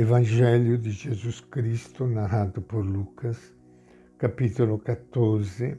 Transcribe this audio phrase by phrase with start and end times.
[0.00, 3.52] Evangelho de Jesus Cristo, narrado por Lucas,
[4.16, 5.76] capítulo 14,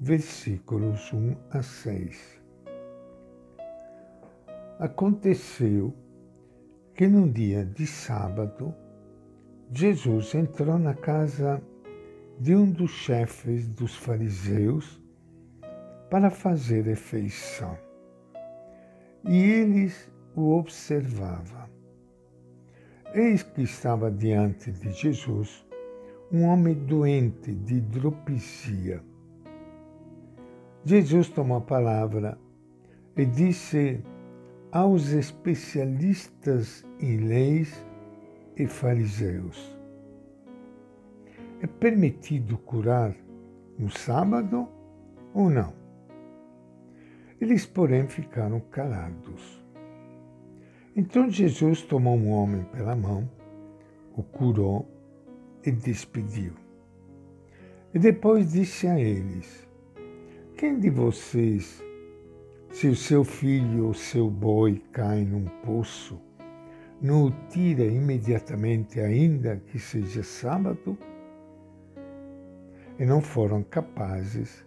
[0.00, 2.42] versículos 1 a 6.
[4.80, 5.94] Aconteceu
[6.96, 8.74] que num dia de sábado,
[9.70, 11.62] Jesus entrou na casa
[12.40, 15.00] de um dos chefes dos fariseus
[16.10, 17.78] para fazer refeição.
[19.24, 21.63] E eles o observavam.
[23.16, 25.64] Eis que estava diante de Jesus
[26.32, 29.00] um homem doente de hidropisia.
[30.84, 32.36] Jesus tomou a palavra
[33.16, 34.02] e disse
[34.72, 37.86] aos especialistas em leis
[38.56, 39.78] e fariseus:
[41.60, 43.14] É permitido curar
[43.78, 44.68] no sábado
[45.32, 45.72] ou não?
[47.40, 49.63] Eles, porém, ficaram calados.
[50.96, 53.28] Então Jesus tomou um homem pela mão,
[54.16, 54.88] o curou
[55.64, 56.52] e despediu.
[57.92, 59.66] E depois disse a eles:
[60.56, 61.82] Quem de vocês,
[62.70, 66.20] se o seu filho ou seu boi cai num poço,
[67.02, 70.96] não o tira imediatamente, ainda que seja sábado?
[73.00, 74.64] E não foram capazes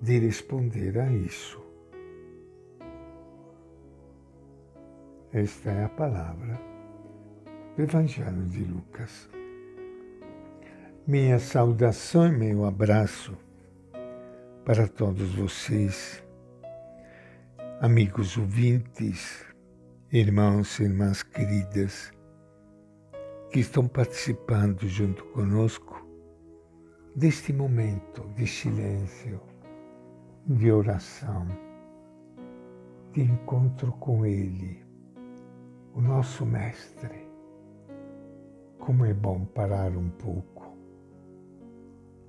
[0.00, 1.61] de responder a isso.
[5.34, 6.60] Esta é a palavra
[7.74, 9.30] do Evangelho de Lucas.
[11.06, 13.34] Minha saudação e meu abraço
[14.62, 16.22] para todos vocês,
[17.80, 19.42] amigos ouvintes,
[20.12, 22.12] irmãos e irmãs queridas,
[23.50, 26.06] que estão participando junto conosco
[27.16, 29.40] deste momento de silêncio,
[30.46, 31.46] de oração,
[33.14, 34.91] de encontro com Ele
[35.94, 37.26] o nosso Mestre.
[38.78, 40.76] Como é bom parar um pouco,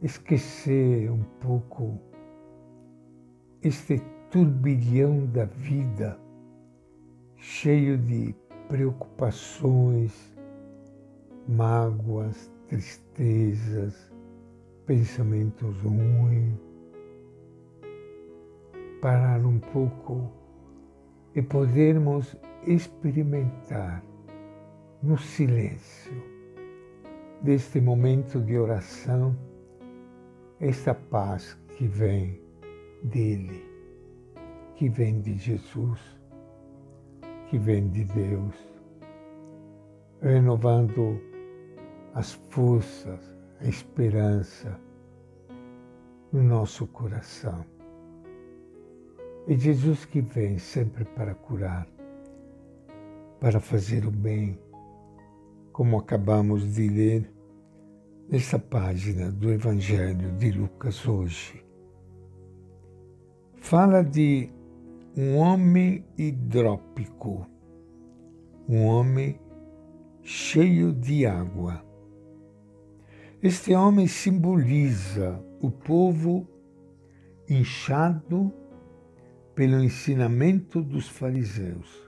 [0.01, 1.99] esquecer um pouco
[3.61, 6.19] este turbilhão da vida,
[7.37, 8.35] cheio de
[8.67, 10.13] preocupações,
[11.47, 14.11] mágoas, tristezas,
[14.85, 16.59] pensamentos ruins.
[19.01, 20.31] Parar um pouco
[21.35, 22.37] e podermos
[22.67, 24.03] experimentar
[25.01, 26.13] no silêncio
[27.41, 29.35] deste momento de oração
[30.59, 32.39] esta paz que vem
[33.03, 33.69] dele,
[34.75, 35.99] que vem de Jesus,
[37.49, 38.55] que vem de Deus,
[40.21, 41.19] renovando
[42.13, 44.79] as forças, a esperança
[46.31, 47.65] no nosso coração.
[49.47, 51.87] E Jesus que vem sempre para curar,
[53.43, 54.57] para fazer o bem,
[55.73, 57.29] como acabamos de ler
[58.29, 61.61] nessa página do Evangelho de Lucas hoje.
[63.57, 64.49] Fala de
[65.17, 67.45] um homem hidrópico,
[68.65, 69.37] um homem
[70.21, 71.83] cheio de água.
[73.41, 76.47] Este homem simboliza o povo
[77.49, 78.53] inchado
[79.53, 82.02] pelo ensinamento dos fariseus.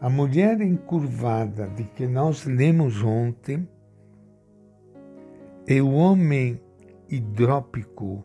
[0.00, 3.66] A mulher encurvada de que nós lemos ontem
[5.66, 6.60] e o homem
[7.08, 8.24] hidrópico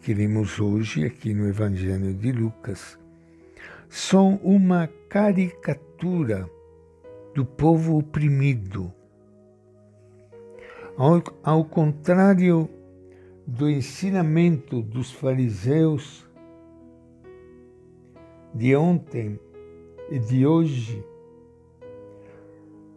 [0.00, 2.98] que lemos hoje aqui no Evangelho de Lucas
[3.88, 6.50] são uma caricatura
[7.34, 8.92] do povo oprimido.
[10.96, 12.68] Ao, ao contrário
[13.46, 16.28] do ensinamento dos fariseus
[18.54, 19.38] de ontem,
[20.10, 21.04] de hoje,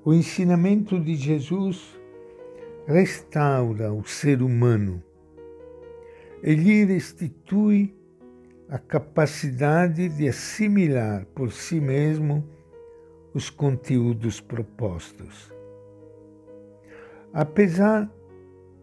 [0.05, 1.99] o ensinamento de Jesus
[2.85, 5.03] restaura o ser humano.
[6.43, 7.95] Ele restitui
[8.69, 12.47] a capacidade de assimilar por si mesmo
[13.33, 15.51] os conteúdos propostos.
[17.33, 18.09] Apesar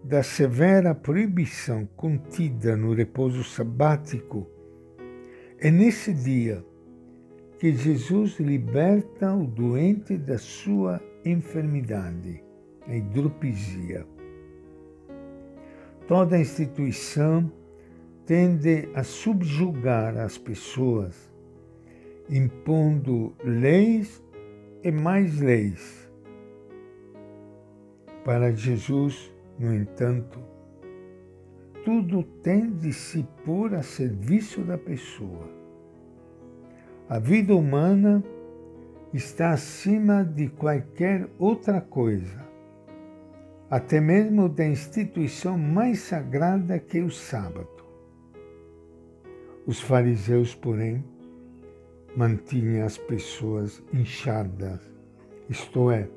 [0.03, 4.47] da severa proibição contida no repouso sabático,
[5.59, 6.65] é nesse dia
[7.59, 12.43] que Jesus liberta o doente da sua enfermidade,
[12.87, 14.07] a hidropisia.
[16.07, 17.51] Toda instituição
[18.27, 21.33] tende a subjugar as pessoas,
[22.29, 24.23] impondo leis
[24.83, 26.11] e mais leis.
[28.23, 30.39] Para Jesus, no entanto,
[31.85, 35.66] tudo tem de se pôr a serviço da pessoa
[37.09, 38.23] a vida humana
[39.15, 42.45] está acima de qualquer outra coisa,
[43.71, 47.69] até mesmo da instituição mais sagrada que é o sábado.
[49.67, 51.05] Os fariseus, porém,
[52.17, 54.81] mantinham as pessoas inchadas,
[55.49, 56.09] isto é,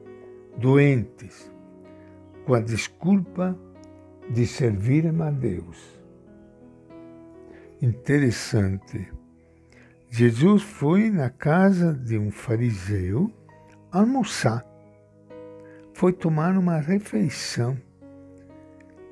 [0.58, 1.52] doentes,
[2.46, 3.56] com a desculpa
[4.32, 6.00] de servirem a Deus.
[7.80, 9.08] Interessante.
[10.12, 13.32] Jesus foi na casa de um fariseu
[13.92, 14.66] almoçar.
[15.94, 17.78] Foi tomar uma refeição,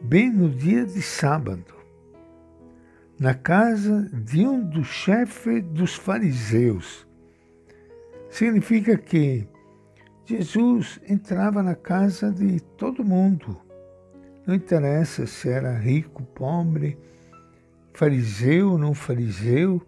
[0.02, 1.76] bem no dia de sábado,
[3.20, 7.08] na casa de um dos chefes dos fariseus.
[8.30, 9.48] Significa que
[10.26, 13.56] Jesus entrava na casa de todo mundo.
[14.46, 16.98] Não interessa se era rico, pobre,
[17.94, 19.82] fariseu ou não fariseu,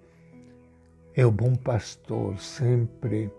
[1.20, 3.30] é o bom pastor sempre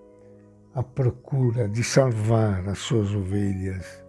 [0.75, 4.05] à procura de salvar as suas ovelhas.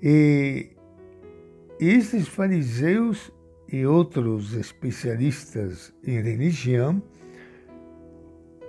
[0.00, 0.76] E
[1.80, 3.32] esses fariseus
[3.66, 7.02] e outros especialistas em religião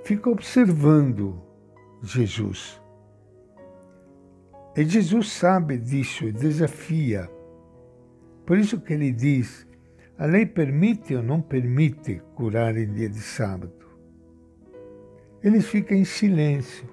[0.03, 1.39] ficam observando
[2.01, 2.81] Jesus.
[4.75, 7.29] E Jesus sabe disso e desafia.
[8.43, 9.67] Por isso que ele diz:
[10.19, 13.73] a lei permite ou não permite curar em dia de sábado?
[15.41, 16.85] Eles ficam em silêncio,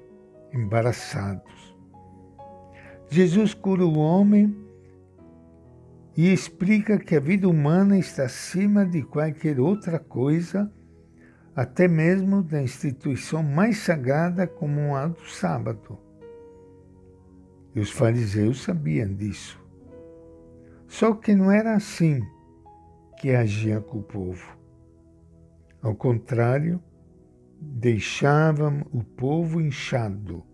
[0.54, 1.76] embaraçados.
[3.10, 4.56] Jesus cura o homem
[6.16, 10.72] e explica que a vida humana está acima de qualquer outra coisa
[11.54, 15.98] até mesmo da instituição mais sagrada como a do sábado.
[17.74, 19.60] E os fariseus sabiam disso.
[20.86, 22.22] Só que não era assim
[23.16, 24.56] que agiam com o povo.
[25.82, 26.82] Ao contrário,
[27.60, 30.44] deixavam o povo inchado,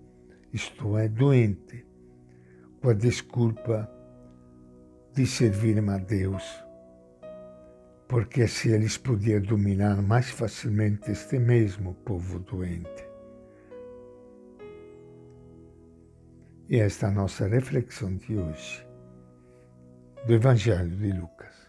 [0.53, 1.87] isto é, doente,
[2.81, 3.91] com a desculpa
[5.15, 6.63] de servirem a Deus
[8.13, 13.07] porque assim eles podiam dominar mais facilmente este mesmo povo doente.
[16.69, 18.87] E esta é a nossa reflexão de hoje,
[20.27, 21.62] do Evangelho de Lucas.